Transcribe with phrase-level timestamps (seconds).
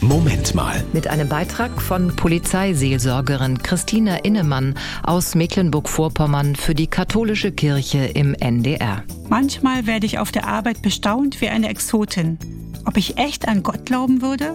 [0.00, 0.84] Moment mal.
[0.92, 9.02] Mit einem Beitrag von Polizeiseelsorgerin Christina Innemann aus Mecklenburg-Vorpommern für die katholische Kirche im NDR.
[9.28, 12.38] Manchmal werde ich auf der Arbeit bestaunt wie eine Exotin.
[12.84, 14.54] Ob ich echt an Gott glauben würde?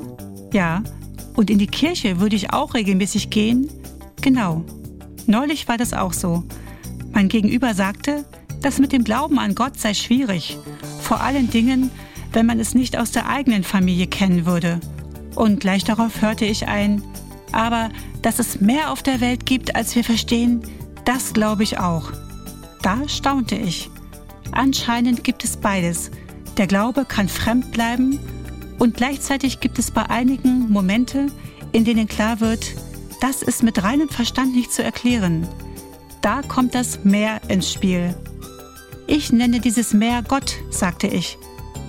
[0.53, 0.81] Ja.
[1.35, 3.69] Und in die Kirche würde ich auch regelmäßig gehen?
[4.21, 4.63] Genau.
[5.27, 6.43] Neulich war das auch so.
[7.11, 8.23] Mein Gegenüber sagte,
[8.61, 10.57] das mit dem Glauben an Gott sei schwierig.
[11.01, 11.91] Vor allen Dingen,
[12.31, 14.79] wenn man es nicht aus der eigenen Familie kennen würde.
[15.35, 17.03] Und gleich darauf hörte ich ein,
[17.51, 17.89] aber
[18.21, 20.61] dass es mehr auf der Welt gibt, als wir verstehen,
[21.05, 22.11] das glaube ich auch.
[22.81, 23.89] Da staunte ich.
[24.51, 26.11] Anscheinend gibt es beides.
[26.57, 28.19] Der Glaube kann fremd bleiben
[28.79, 31.27] und gleichzeitig gibt es bei einigen Momente,
[31.71, 32.65] in denen klar wird,
[33.21, 35.47] das ist mit reinem Verstand nicht zu erklären.
[36.21, 38.15] Da kommt das Meer ins Spiel.
[39.07, 41.37] Ich nenne dieses Meer Gott, sagte ich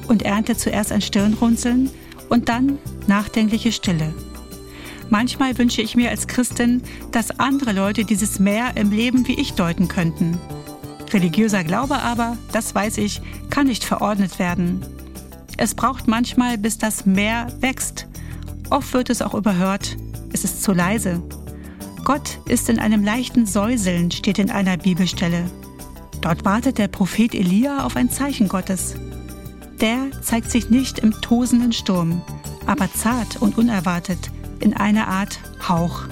[0.08, 1.90] und ernte zuerst ein Stirnrunzeln
[2.34, 4.12] und dann nachdenkliche Stille.
[5.08, 6.82] Manchmal wünsche ich mir als Christin,
[7.12, 10.36] dass andere Leute dieses Meer im Leben wie ich deuten könnten.
[11.12, 14.84] Religiöser Glaube aber, das weiß ich, kann nicht verordnet werden.
[15.58, 18.08] Es braucht manchmal, bis das Meer wächst.
[18.68, 19.96] Oft wird es auch überhört.
[20.32, 21.22] Es ist zu leise.
[22.02, 25.48] Gott ist in einem leichten Säuseln, steht in einer Bibelstelle.
[26.20, 28.96] Dort wartet der Prophet Elia auf ein Zeichen Gottes.
[29.80, 32.22] Der zeigt sich nicht im tosenden Sturm,
[32.66, 34.30] aber zart und unerwartet,
[34.60, 36.02] in einer Art Hauch.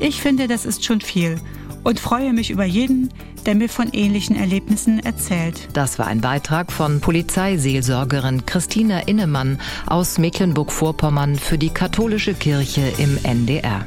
[0.00, 1.40] Ich finde, das ist schon viel
[1.82, 3.12] und freue mich über jeden,
[3.46, 5.68] der mir von ähnlichen Erlebnissen erzählt.
[5.72, 13.18] Das war ein Beitrag von Polizeiseelsorgerin Christina Innemann aus Mecklenburg-Vorpommern für die katholische Kirche im
[13.22, 13.86] NDR.